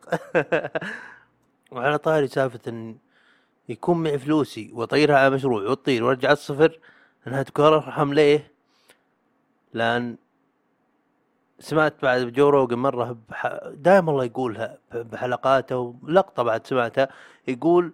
وعلى 1.72 1.98
طاري 1.98 2.28
سالفة 2.28 2.60
إن 2.68 2.96
يكون 3.68 4.02
معي 4.02 4.18
فلوسي 4.18 4.70
وأطيرها 4.72 5.16
على 5.16 5.30
مشروع 5.30 5.62
وتطير 5.62 6.04
وأرجع 6.04 6.32
الصفر 6.32 6.78
إنها 7.26 7.44
ارحم 7.58 8.14
ليه؟ 8.14 8.51
لأن 9.72 10.16
سمعت 11.60 11.94
بعد 12.02 12.20
جو 12.20 12.48
روجن 12.48 12.78
مرة 12.78 13.16
بح... 13.28 13.58
دائما 13.74 14.10
الله 14.10 14.24
يقولها 14.24 14.78
بحلقاته 14.94 15.94
لقطه 16.08 16.42
بعد 16.42 16.66
سمعتها 16.66 17.08
يقول 17.48 17.92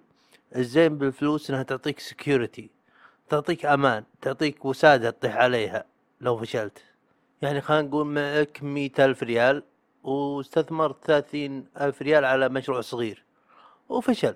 الزين 0.57 0.99
بالفلوس 0.99 1.51
إنها 1.51 1.63
تعطيك 1.63 2.01
security 2.01 2.71
تعطيك 3.29 3.67
أمان 3.67 4.05
تعطيك 4.23 4.65
وسادة 4.65 5.11
تطيح 5.11 5.37
عليها 5.37 5.85
لو 6.21 6.39
فشلت. 6.39 6.85
يعني 7.43 7.61
خلينا 7.61 7.89
نقول 7.89 8.07
معك 8.07 8.63
مئة 8.63 9.05
ألف 9.05 9.23
ريال 9.23 9.63
واستثمرت 10.05 11.05
ثلاثين 11.05 11.67
ألف 11.81 12.03
ريال 12.03 12.25
على 12.25 12.49
مشروع 12.49 12.81
صغير 12.81 13.25
وفشل. 13.89 14.35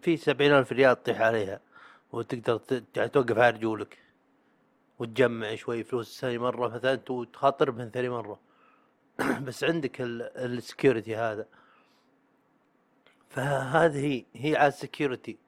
في 0.00 0.16
سبعين 0.16 0.52
ألف 0.52 0.72
ريال 0.72 1.02
تطيح 1.02 1.20
عليها 1.20 1.60
وتقدر 2.12 2.56
توقف 2.94 3.38
على 3.38 3.56
رجولك. 3.56 3.98
وتجمع 4.98 5.54
شوي 5.54 5.84
فلوس 5.84 6.20
ثاني 6.20 6.38
مرة 6.38 6.68
مثلا 6.68 7.00
وتخاطر 7.10 7.72
من 7.72 7.90
ثاني 7.90 8.08
مرة. 8.08 8.38
بس 9.46 9.64
عندك 9.64 9.96
ال 10.00 10.13
security 10.13 11.16
هذا. 11.16 11.46
فهذه 13.28 14.24
هي 14.34 14.56
على 14.56 14.68
ال 14.68 14.76
security 14.76 15.38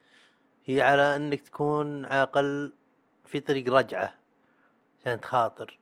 هي 0.65 0.83
على 0.83 1.17
إنك 1.17 1.41
تكون 1.41 2.05
على 2.05 2.23
الأقل 2.23 2.73
في 3.25 3.41
طريق 3.41 3.73
رجعة 3.73 4.15
عشان 5.01 5.21
تخاطر. 5.21 5.79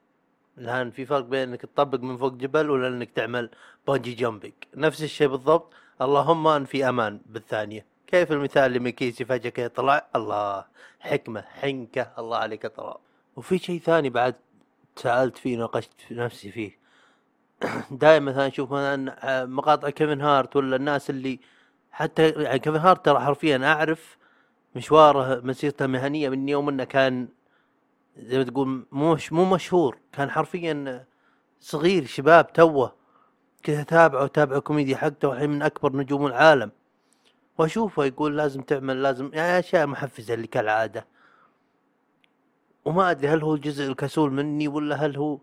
لأن 0.57 0.91
في 0.91 1.07
فرق 1.07 1.25
بين 1.25 1.49
إنك 1.49 1.63
تطبق 1.63 2.01
من 2.01 2.17
فوق 2.17 2.33
جبل 2.33 2.71
ولا 2.71 2.89
إنك 2.89 3.11
تعمل 3.11 3.51
bungee 3.87 4.15
jumping 4.15 4.55
نفس 4.75 5.03
الشيء 5.03 5.29
بالضبط. 5.29 5.73
اللهم 6.03 6.47
ان 6.47 6.65
في 6.65 6.89
أمان 6.89 7.21
بالثانية. 7.27 7.87
كيف 8.07 8.33
المثال 8.33 8.63
اللي 8.63 8.79
makes 8.79 9.02
sense 9.02 9.25
فجأة 9.25 9.51
كذا 9.51 9.69
طلع؟ 9.69 10.07
الله 10.17 10.65
حكمة 11.01 11.41
حنكة. 11.43 12.13
الله 12.19 12.37
عليك 12.37 12.67
طلع 12.67 12.99
وفي 13.37 13.59
شيء 13.59 13.81
ثاني 13.81 14.11
بعد 14.11 14.35
سألت 14.97 15.39
فيه 15.39 15.57
ناقشت 15.57 15.91
في 16.09 16.15
نفسي 16.15 16.53
فيه. 16.53 16.79
دائما 17.91 18.33
مثلا 18.33 18.47
أشوف 18.47 18.73
مثلا 18.73 19.47
مقاطع 19.47 19.91
كيفن 19.91 20.21
هارت 20.21 20.57
ولا 20.57 20.77
الناس 20.77 21.11
اللي 21.11 21.41
حتى 21.93 22.29
يعني 22.31 22.59
كيفن 22.59 22.77
هارت 22.77 23.05
ترى 23.05 23.21
حرفيا 23.21 23.73
أعرف 23.73 24.17
مشواره 24.77 25.41
مسيرته 25.41 25.85
المهنية 25.85 26.29
من 26.29 26.49
يوم 26.49 26.69
إنه 26.69 26.85
كان 26.85 27.29
زي 28.17 28.39
ما 28.39 28.45
تقول 28.45 28.87
مش 28.93 29.33
مو 29.33 29.45
مشهور. 29.45 29.99
كان 30.13 30.31
حرفيا 30.31 31.05
صغير 31.61 32.05
شباب 32.07 32.53
توه. 32.53 32.95
كذا 33.63 33.83
تابعه 33.83 34.27
تابعه 34.27 34.61
كوميديا 34.61 34.97
حقته 34.97 35.29
والحين 35.29 35.51
من 35.51 35.63
أكبر 35.63 35.97
نجوم 35.97 36.27
العالم. 36.27 36.71
وأشوفه 37.59 38.05
يقول 38.05 38.37
لازم 38.37 38.63
تعمل 38.63 39.03
لازم 39.03 39.31
يعني 39.35 39.59
أشياء 39.59 39.87
محفزة 39.87 40.35
اللي 40.35 40.47
كالعادة. 40.47 41.07
وما 42.85 43.11
أدري 43.11 43.29
هل 43.29 43.43
هو 43.43 43.55
الجزء 43.55 43.85
الكسول 43.85 44.33
مني 44.33 44.69
ولا 44.69 44.97
هل 44.97 45.17
هو 45.17 45.39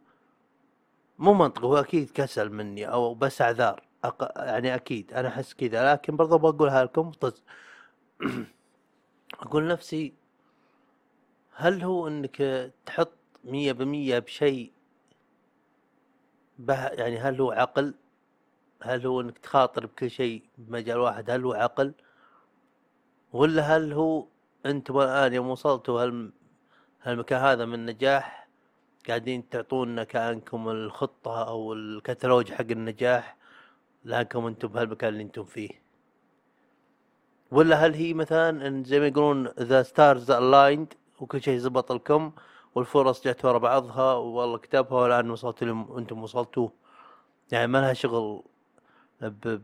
مو 1.19 1.34
منطقي 1.34 1.63
هو 1.65 1.77
أكيد 1.77 2.10
كسل 2.10 2.50
مني 2.50 2.86
أو 2.91 3.13
بس 3.13 3.41
أعذار 3.41 3.84
أق... 4.03 4.31
يعني 4.38 4.75
أكيد 4.75 5.13
أنا 5.13 5.27
أحس 5.27 5.53
كذا 5.53 5.93
لكن 5.93 6.15
برضه 6.15 6.38
بقولها 6.38 6.84
لكم 6.84 7.12
طز. 7.12 7.43
أقول 9.41 9.67
نفسي 9.67 10.13
هل 11.55 11.84
هو 11.84 12.08
إنك 12.08 12.72
تحط 12.86 13.13
مية 13.43 13.72
بمية 13.72 14.19
بشيء 14.19 14.72
به 16.60 16.88
يعني 16.88 17.17
هل 17.17 17.41
هو 17.41 17.51
عقل؟ 17.51 17.93
هل 18.81 19.08
هو 19.08 19.22
إنك 19.22 19.38
تخاطر 19.38 19.86
بكل 19.86 20.12
شيء 20.12 20.43
بمجال 20.58 20.98
واحد؟ 20.98 21.29
هل 21.29 21.43
هو 21.46 21.53
عقل؟ 21.53 21.93
ولا 23.34 23.62
هل 23.77 23.93
هو 23.93 24.27
أنتم 24.65 25.00
الان 25.00 25.34
يوم 25.34 25.50
وصلتوا 25.50 26.03
هل 26.03 26.31
هالمكان 27.03 27.41
هذا 27.41 27.65
من 27.65 27.85
نجاح؟ 27.85 28.47
قاعدين 29.07 29.49
تعطونا 29.49 30.03
كأنكم 30.03 30.69
الخطة 30.69 31.47
أو 31.47 31.73
الكتالوج 31.73 32.51
حق 32.51 32.65
النجاح 32.71 33.37
لكم 34.05 34.45
أنتم 34.45 34.67
بهالمكان 34.67 35.09
اللي 35.09 35.23
أنتم 35.23 35.43
فيه. 35.43 35.69
ولا 37.51 37.75
هل 37.75 37.93
هي 37.93 38.13
مثلا 38.13 38.83
زي 38.83 38.99
ما 38.99 39.07
يقولون 39.07 39.47
the 39.47 39.83
stars 39.83 40.31
aligned 40.31 40.93
وكل 41.19 41.41
شيء 41.41 41.57
زبط 41.57 41.91
لكم 41.91 42.31
والفرص 42.75 43.27
جت 43.27 43.45
ورا 43.45 43.57
بعضها 43.57 44.13
والله 44.13 44.57
كتبها 44.57 45.01
والآن 45.01 45.29
وصلتوا 45.31 45.67
لهم 45.67 45.97
أنتم 45.97 46.23
وصلتوا. 46.23 46.69
يعني 47.51 47.67
ما 47.67 47.77
لها 47.77 47.93
شغل. 47.93 48.43
ب... 49.21 49.59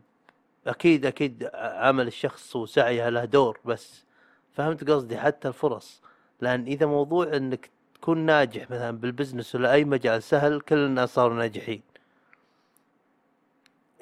أكيد 0.68 1.06
أكيد 1.06 1.50
عمل 1.54 2.08
الشخص 2.08 2.56
وسعيه 2.56 3.10
له 3.10 3.26
دور 3.26 3.60
بس. 3.66 4.06
فهمت 4.54 4.90
قصدي؟ 4.90 5.18
حتى 5.18 5.48
الفرص. 5.48 6.02
لأن 6.42 6.66
إذا 6.66 6.86
موضوع 6.86 7.36
إنك 7.36 7.70
تكون 7.94 8.18
ناجح 8.18 8.64
مثلا 8.72 8.92
بالبزنس 8.92 9.56
ولا 9.56 9.74
أي 9.74 9.86
مجال 9.86 10.24
سهل 10.24 10.62
كل 10.62 10.78
الناس 10.78 11.14
صاروا 11.14 11.36
ناجحين. 11.38 11.82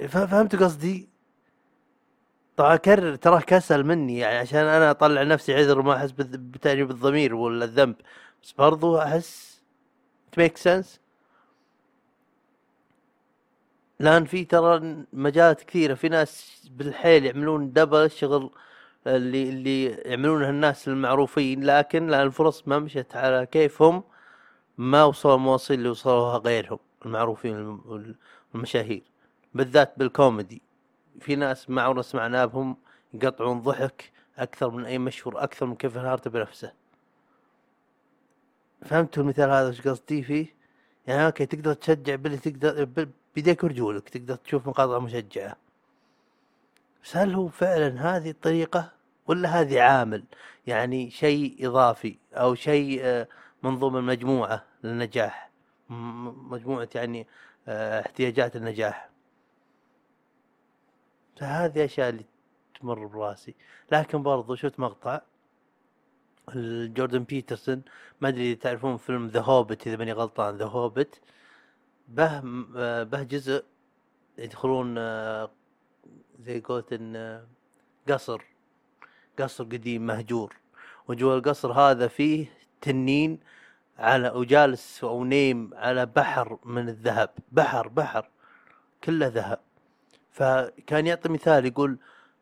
فهمت 0.07 0.55
قصدي؟ 0.55 1.09
طبعا 2.57 2.73
اكرر 2.75 3.15
ترى 3.15 3.41
كسل 3.41 3.83
مني 3.83 4.17
يعني 4.17 4.37
عشان 4.37 4.59
أنا 4.59 4.91
أطلع 4.91 5.23
نفسي 5.23 5.53
عذر 5.53 5.81
ما 5.81 5.95
أحس 5.95 6.11
بتأنيب 6.11 6.91
الضمير 6.91 7.35
ولا 7.35 7.65
الذنب. 7.65 7.95
بس 8.43 8.51
برضو 8.51 8.97
أحس 8.97 9.61
تميك 10.31 10.57
سنس 10.57 10.99
لأن 13.99 14.25
في 14.25 14.45
ترى 14.45 15.05
مجالات 15.13 15.63
كثيرة 15.63 15.93
في 15.93 16.09
ناس 16.09 16.61
بالحيل 16.71 17.25
يعملون 17.25 17.73
دبل 17.73 18.11
شغل 18.11 18.51
اللي 19.07 19.49
اللي 19.49 19.85
يعملونها 19.85 20.49
الناس 20.49 20.87
المعروفين 20.87 21.63
لكن 21.63 22.07
لأن 22.07 22.21
الفرص 22.21 22.67
ما 22.67 22.79
مشت 22.79 23.15
على 23.15 23.45
كيفهم 23.45 24.03
ما 24.77 25.03
وصلوا 25.03 25.35
المواصيل 25.35 25.77
اللي 25.79 25.89
وصلوها 25.89 26.37
غيرهم 26.37 26.79
المعروفين 27.05 27.79
المشاهير. 28.55 29.03
بالذات 29.53 29.93
بالكوميدي. 29.97 30.61
في 31.19 31.35
ناس 31.35 31.69
ما 31.69 31.81
عمرنا 31.81 32.01
سمعنا 32.01 32.45
بهم 32.45 32.77
يقطعون 33.13 33.61
ضحك 33.61 34.11
أكثر 34.37 34.71
من 34.71 34.85
أي 34.85 34.97
مشهور 34.97 35.43
أكثر 35.43 35.65
من 35.65 35.75
كيفن 35.75 35.99
هارت 35.99 36.27
بنفسه. 36.27 36.73
فهمتوا 38.85 39.23
المثال 39.23 39.49
هذا 39.49 39.67
إيش 39.67 39.87
قصدي 39.87 40.23
فيه؟ 40.23 40.55
يعني 41.07 41.25
أوكي 41.25 41.45
تقدر 41.45 41.73
تشجع 41.73 42.15
باللي 42.15 42.37
تقدر 42.37 43.07
بيديك 43.35 43.63
ورجولك 43.63 44.09
تقدر 44.09 44.35
تشوف 44.35 44.67
مقاطع 44.67 44.99
مشجعة. 44.99 45.62
بس 47.03 47.17
هل 47.17 47.33
هو 47.33 47.47
فعلا 47.47 48.17
هذه 48.17 48.29
الطريقة 48.29 48.91
ولا 49.27 49.49
هذه 49.61 49.81
عامل؟ 49.81 50.23
يعني 50.67 51.09
شيء 51.09 51.67
إضافي 51.67 52.17
أو 52.33 52.55
شيء 52.55 52.99
آه، 53.03 53.27
من 53.63 53.79
ضمن 53.79 54.03
مجموعة 54.03 54.63
للنجاح. 54.83 55.51
مجموعة 55.89 56.89
يعني 56.95 57.27
آه، 57.67 58.01
احتياجات 58.01 58.55
النجاح. 58.55 59.09
فهذه 61.37 61.85
أشياء 61.85 62.09
اللي 62.09 62.25
تمر 62.81 63.05
براسي. 63.05 63.55
لكن 63.91 64.23
برضو 64.23 64.55
شفت 64.55 64.79
مقطع 64.79 65.21
جوردن 66.95 67.23
بيترسون. 67.23 67.81
ما 68.21 68.29
أدري 68.29 68.55
تعرفون 68.55 68.97
فيلم 68.97 69.27
The 69.27 69.41
Hobbit 69.41 69.87
إذا 69.87 69.97
ماني 69.97 70.11
غلطان. 70.11 70.57
The 70.57 70.65
Hobbit 70.65 71.21
به 72.07 72.43
آه، 72.77 73.03
به 73.03 73.23
جزء 73.23 73.63
يدخلون 74.37 74.97
زي 76.45 76.61
قولت 76.61 76.93
إن 76.93 77.43
قصر 78.09 78.41
قصر 79.39 79.63
قديم 79.63 80.05
مهجور. 80.07 80.55
وجوا 81.07 81.35
القصر 81.35 81.71
هذا 81.71 82.07
فيه 82.07 82.45
تنين 82.81 83.39
على 83.97 84.29
وجالس 84.29 85.03
أو 85.03 85.23
نيم 85.23 85.73
على 85.73 86.05
بحر 86.05 86.59
من 86.65 86.89
الذهب. 86.89 87.29
بحر 87.51 87.87
بحر 87.87 88.29
كله 89.03 89.27
ذهب. 89.27 89.59
فكان 90.31 91.07
يعطي 91.07 91.29
مثال 91.29 91.65
يقول 91.65 91.97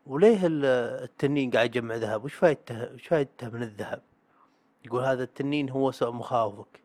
وليه 0.06 0.48
ال- 0.48 0.66
التنين 1.04 1.52
قاعد 1.52 1.76
يجمع 1.76 1.96
ذهب؟ 1.96 2.24
وش 2.26 2.34
فايدته 2.34 2.94
وش 2.94 3.08
فايدته 3.08 3.50
من 3.50 3.64
الذهب؟ 3.64 4.02
يقول 4.86 5.04
هذا 5.04 5.24
التنين 5.24 5.70
هو 5.70 5.92
مخاوفك 6.02 6.80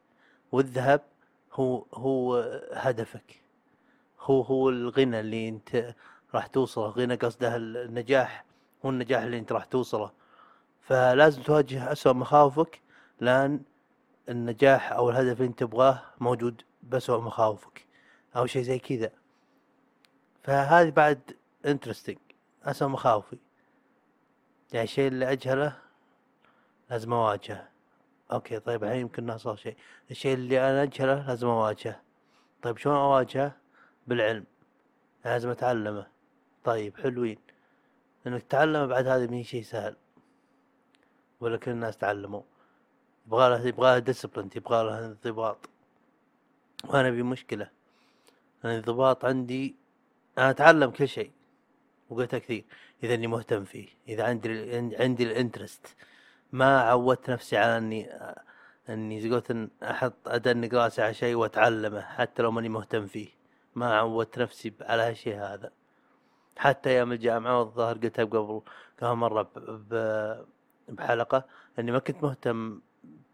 والذهب 0.52 1.00
هو 1.52 1.84
هو 1.94 2.36
هدفك. 2.72 3.40
هو 4.20 4.42
هو 4.42 4.68
الغنى 4.68 5.20
اللي 5.20 5.48
أنت 5.48 5.94
راح 6.34 6.46
توصله 6.46 6.88
غنى 6.88 7.14
قصده 7.14 7.56
النجاح 7.56 8.44
هو 8.84 8.90
النجاح 8.90 9.22
اللي 9.22 9.38
أنت 9.38 9.52
راح 9.52 9.64
توصله. 9.64 10.12
فلازم 10.80 11.42
تواجه 11.42 11.92
أسوأ 11.92 12.12
مخاوفك 12.12 12.80
لأن 13.20 13.60
النجاح 14.28 14.92
أو 14.92 15.10
الهدف 15.10 15.36
اللي 15.36 15.48
أنت 15.48 15.58
تبغاه 15.60 16.02
موجود 16.20 16.62
بأسوأ 16.82 17.18
مخاوفك 17.18 17.86
أو 18.36 18.46
شيء 18.46 18.62
زي 18.62 18.78
كذا. 18.78 19.10
فهذه 20.42 20.90
بعد 20.90 21.20
interesting 21.66 22.18
أسوأ 22.64 22.88
مخاوفي. 22.88 23.38
يعني 24.72 24.84
الشيء 24.84 25.08
اللي 25.08 25.32
أجهله 25.32 25.78
لازم 26.90 27.12
أواجهه. 27.12 27.68
أوكي 28.32 28.58
طيب 28.58 28.84
الحين 28.84 29.00
يمكن 29.00 29.38
صار 29.38 29.56
شيء. 29.56 29.76
الشيء 30.10 30.34
اللي 30.34 30.70
أنا 30.70 30.82
أجهله 30.82 31.26
لازم 31.28 31.46
أواجهه. 31.46 32.00
طيب 32.62 32.76
شلون 32.76 32.96
أواجهه؟ 32.96 33.52
بالعلم. 34.06 34.44
لازم 35.24 35.50
أتعلمه. 35.50 36.15
طيب 36.66 36.96
حلوين. 36.96 37.38
انك 38.26 38.42
تتعلم 38.42 38.86
بعد 38.86 39.06
هذا 39.06 39.26
مي 39.26 39.44
شيء 39.44 39.62
سهل. 39.62 39.96
ولا 41.40 41.56
كل 41.56 41.70
الناس 41.70 41.96
تعلموا. 41.96 42.42
يبغى 43.26 43.50
له 43.50 43.66
يبغى 43.66 43.94
له 43.94 43.98
discipline 43.98 44.50
يبغى 44.56 44.84
له 44.84 45.06
انضباط. 45.06 45.68
وأنا 46.84 47.10
بي 47.10 47.22
مشكلة. 47.22 47.70
الانضباط 48.64 49.24
عندي 49.24 49.76
أنا 50.38 50.50
أتعلم 50.50 50.90
كل 50.90 51.08
شيء. 51.08 51.30
وقلتها 52.10 52.38
كثير. 52.38 52.64
إذا 53.02 53.14
إني 53.14 53.26
مهتم 53.26 53.64
فيه. 53.64 53.88
إذا 54.08 54.24
عندي 54.24 54.48
ال- 54.48 55.02
عندي 55.02 55.24
ال 55.24 55.32
interest 55.32 55.96
ما 56.52 56.80
عودت 56.80 57.30
نفسي 57.30 57.56
على 57.56 57.78
إني 57.78 58.10
إني 58.88 59.20
زي 59.20 59.42
إن 59.50 59.70
أحط 59.82 60.14
ادنق 60.26 60.74
راسي 60.74 61.02
على 61.02 61.14
شيء 61.14 61.34
وأتعلمه 61.34 62.00
حتى 62.00 62.42
لو 62.42 62.50
ماني 62.50 62.68
مهتم 62.68 63.06
فيه. 63.06 63.28
ما 63.74 63.98
عودت 63.98 64.38
نفسي 64.38 64.72
على 64.80 65.02
هالشيء 65.02 65.36
هذا. 65.36 65.70
حتى 66.56 66.90
أيام 66.90 67.12
الجامعة 67.12 67.58
والظاهر 67.60 67.98
قلتها 67.98 68.24
قبل 68.24 68.62
كم 68.98 69.20
مرة 69.20 69.50
بحلقة 70.88 71.44
إني 71.78 71.92
ما 71.92 71.98
كنت 71.98 72.22
مهتم 72.22 72.80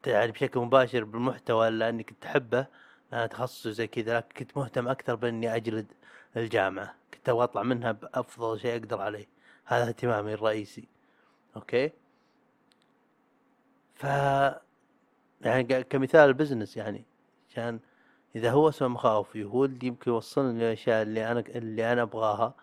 يعني 0.07 0.33
بشكل 0.33 0.61
مباشر 0.61 1.05
بالمحتوى 1.05 1.69
إلا 1.69 1.89
إني 1.89 2.03
كنت 2.03 2.27
أحبه 2.27 2.67
أنا 3.13 3.27
تخصصي 3.27 3.73
زي 3.73 3.87
كذا 3.87 4.17
لكن 4.17 4.35
كنت 4.39 4.57
مهتم 4.57 4.89
أكثر 4.89 5.15
بإني 5.15 5.57
أجلد 5.57 5.93
الجامعة. 6.37 6.95
كنت 7.15 7.29
أبغى 7.29 7.45
أطلع 7.45 7.63
منها 7.63 7.93
بأفضل 7.93 8.61
شيء 8.61 8.73
أقدر 8.77 9.01
عليه. 9.01 9.27
هذا 9.65 9.89
اهتمامي 9.89 10.35
الرئيسي. 10.35 10.89
أوكي؟ 11.57 11.93
ف 13.95 14.05
يعني 15.41 15.65
كمثال 15.85 16.29
البزنس 16.29 16.77
يعني. 16.77 17.05
عشان 17.51 17.81
إذا 18.37 18.51
هو 18.51 18.71
سوى 18.71 18.89
مخاوفي 18.89 19.45
هو 19.45 19.65
اللي 19.65 19.87
يمكن 19.87 20.11
يوصلني 20.11 20.59
للأشياء 20.59 21.03
اللي 21.03 21.31
أنا 21.33 21.41
اللي 21.41 21.93
أنا 21.93 22.03
أبغاها. 22.03 22.55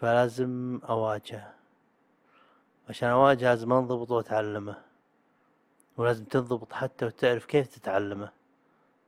فلازم 0.00 0.80
اواجهه 0.88 1.54
عشان 2.88 3.08
اواجهه 3.08 3.48
لازم 3.48 3.72
أنضبط 3.72 4.10
وأتعلمه. 4.10 4.82
ولازم 5.96 6.24
تنضبط 6.24 6.72
حتى 6.72 7.06
وتعرف 7.06 7.46
كيف 7.46 7.66
تتعلمه. 7.66 8.32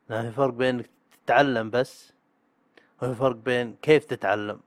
لأن 0.09 0.31
في 0.31 0.37
فرق 0.37 0.55
بين 0.55 0.75
إنك 0.75 0.91
تتعلم 1.25 1.71
بس 1.71 2.13
وفي 3.03 3.15
فرق 3.15 3.37
بين 3.37 3.77
كيف 3.83 4.05
تتعلم. 4.05 4.61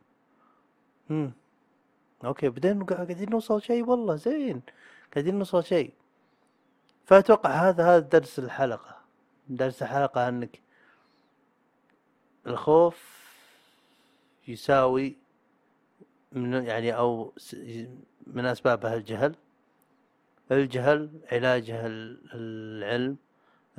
هم. 1.09 1.33
أوكي 2.25 2.49
بعدين 2.49 2.83
قاعدين 2.83 3.29
نوصل 3.29 3.61
شيء. 3.61 3.83
والله 3.89 4.15
زين. 4.15 4.61
قاعدين 5.13 5.35
نوصل 5.35 5.63
شيء. 5.63 5.93
فأتوقع 7.05 7.49
هذا 7.49 7.83
هذا 7.83 7.99
درس 7.99 8.39
الحلقة. 8.39 9.01
درس 9.47 9.83
الحلقة 9.83 10.29
إنك 10.29 10.61
الخوف 12.47 13.15
يساوي 14.47 15.24
من 16.31 16.53
يعني 16.53 16.93
س- 17.37 17.55
من 18.27 18.45
اسبابها 18.45 18.95
الجهل 18.95 19.35
الجهل 20.51 21.19
علاجه 21.31 21.85
ال- 21.87 22.19
العلم 22.33 23.17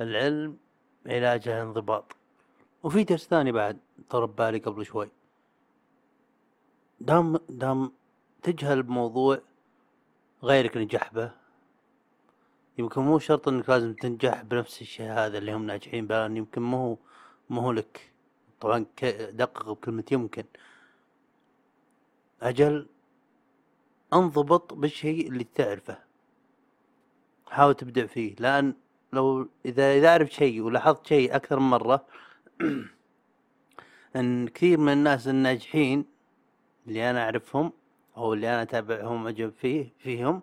العلم 0.01 0.57
علاجه 1.05 1.57
الانضباط 1.61 2.15
وفي 2.83 3.03
درس 3.03 3.27
ثاني 3.27 3.51
بعد 3.51 3.77
طرب 4.09 4.35
بالي 4.35 4.57
قبل 4.57 4.85
شوي. 4.85 5.09
دام 7.01 7.37
دام 7.49 7.91
تجهل 8.43 8.83
بموضوع 8.83 9.39
غيرك 10.43 10.77
نجح 10.77 11.13
به 11.13 11.31
يمكن 12.77 13.01
مو 13.01 13.19
شرط 13.19 13.47
إنك 13.47 13.69
لازم 13.69 13.93
تنجح 13.93 14.41
بنفس 14.41 14.81
الشيء 14.81 15.11
هذا 15.11 15.37
اللي 15.37 15.53
هم 15.53 15.65
ناجحين 15.65 16.07
به 16.07 16.25
يمكن 16.25 16.61
مو 16.61 16.77
هو 16.77 16.97
مو 17.49 17.61
هو 17.61 17.71
لك. 17.71 18.11
طبعا 18.59 18.85
دقق 19.31 19.71
بكلمة 19.71 20.03
يمكن 20.11 20.43
أجل 22.41 22.87
أنضبط 24.13 24.73
بالشيء 24.73 25.27
اللي 25.27 25.43
تعرفه. 25.43 25.97
حاول 27.47 27.75
تبدع 27.75 28.05
فيه 28.05 28.35
لأن 28.39 28.73
لو 29.13 29.49
إذا 29.65 29.93
إذا 29.93 30.13
عرفت 30.13 30.31
شيء 30.31 30.61
ولاحظت 30.61 31.07
شيء 31.07 31.35
أكثر 31.35 31.59
من 31.59 31.69
مرة 31.69 32.05
أن 34.15 34.47
كثير 34.47 34.79
من 34.79 34.93
الناس 34.93 35.27
الناجحين 35.27 36.05
اللي 36.87 37.09
أنا 37.09 37.23
أعرفهم 37.23 37.73
أو 38.17 38.33
اللي 38.33 38.49
أنا 38.49 38.61
أتابعهم 38.61 39.25
أعجب 39.25 39.53
فيه 39.61 39.93
فيهم 39.99 40.41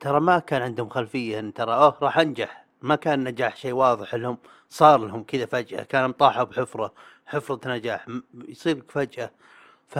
ترى 0.00 0.20
ما 0.20 0.38
كان 0.38 0.62
عندهم 0.62 0.88
خلفية 0.88 1.38
إن 1.38 1.54
ترى 1.54 1.74
أوه 1.74 1.98
راح 2.02 2.18
أنجح. 2.18 2.66
ما 2.82 2.96
كان 2.96 3.24
نجاح 3.24 3.56
شيء 3.56 3.72
واضح 3.72 4.14
لهم 4.14 4.38
صار 4.68 5.06
لهم 5.06 5.22
كذا 5.24 5.46
فجأة. 5.46 5.82
كانوا 5.82 6.12
طاحوا 6.12 6.44
بحفرة 6.44 6.94
حفرة 7.26 7.68
نجاح 7.68 8.06
يصير 8.48 8.82
فجأة. 8.88 9.30
ف 9.88 9.98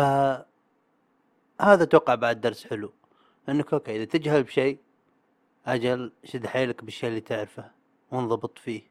هذا 1.63 1.83
أتوقع 1.83 2.15
بعد 2.15 2.41
درس 2.41 2.67
حلو. 2.67 2.93
انك 3.49 3.73
okay 3.73 3.97
إذا 3.97 4.05
تجهل 4.05 4.43
بشيء 4.43 4.79
أجل 5.67 6.13
شد 6.25 6.47
حيلك 6.47 6.85
بالشيء 6.85 7.09
اللي 7.09 7.21
تعرفه 7.21 7.71
وانضبط 8.13 8.59
فيه. 8.59 8.83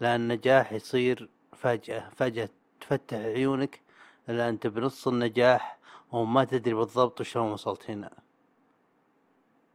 لأن 0.00 0.20
النجاح 0.20 0.72
يصير 0.72 1.28
فجأة 1.52 2.08
فجأة 2.16 2.48
تفتح 2.80 3.16
عيونك 3.16 3.80
إلا 4.28 4.48
أنت 4.48 4.66
بنص 4.66 5.08
النجاح 5.08 5.78
وما 6.12 6.44
تدري 6.44 6.74
بالضبط 6.74 7.22
شلون 7.22 7.52
وصلت 7.52 7.90
هنا. 7.90 8.10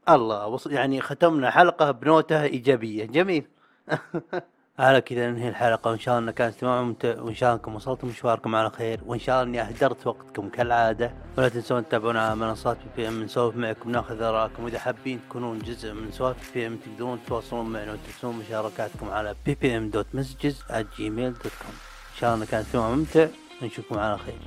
الله 0.09 0.47
وص... 0.47 0.67
يعني 0.67 1.01
ختمنا 1.01 1.51
حلقة 1.51 1.91
بنوتة 1.91 2.43
إيجابية. 2.43 3.05
جميل. 3.05 3.47
على 4.79 5.01
كذا 5.01 5.29
ننهي 5.29 5.49
الحلقة 5.49 5.91
وإن 5.91 5.99
شاء 5.99 6.13
الله 6.13 6.23
إنها 6.23 6.33
كانت 6.33 6.53
استماع 6.53 6.81
ممتع 6.81 7.21
وإن 7.21 7.35
شاء 7.35 7.49
الله 7.49 7.59
إنكم 7.59 7.75
وصلتم 7.75 8.07
مشواركم 8.07 8.55
على 8.55 8.69
خير 8.69 8.99
وإن 9.05 9.19
شاء 9.19 9.43
الله 9.43 9.49
إني 9.49 9.61
أهدرت 9.61 10.07
وقتكم 10.07 10.49
كالعادة. 10.49 11.13
ولا 11.37 11.49
تنسون 11.49 11.87
تتابعونا 11.87 12.25
على 12.25 12.35
منصات 12.35 12.77
PPM 12.77 13.23
نسولف 13.23 13.55
معكم 13.55 13.91
نأخذ 13.91 14.21
آراءكم 14.21 14.63
وإذا 14.63 14.79
حابين 14.79 15.19
تكونون 15.29 15.59
جزء 15.59 15.93
من 15.93 16.11
سوالف 16.11 16.53
PPM 16.53 16.77
تقدرون 16.77 17.19
تتواصلون 17.25 17.69
معنا 17.69 17.93
وترسلون 17.93 18.35
مشاركاتكم 18.35 19.09
على 19.09 19.35
ppm.messages@gmail.com 19.47 21.73
إن 22.11 22.17
شاء 22.19 22.33
الله 22.33 22.35
إنها 22.35 22.51
كانت 22.51 22.65
استماع 22.65 22.89
ممتع 22.89 23.27
ونشوفكم 23.61 23.99
على 23.99 24.17
خير. 24.17 24.39